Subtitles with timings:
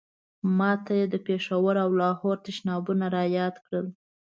[0.57, 3.87] ما ته یې د پېښور او لاهور تشنابونه را یاد کړل.